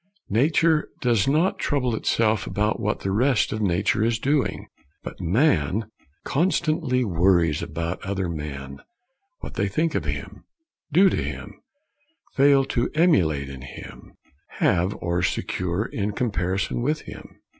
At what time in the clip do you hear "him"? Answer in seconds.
10.05-10.43, 11.23-11.61, 13.61-14.13, 17.01-17.35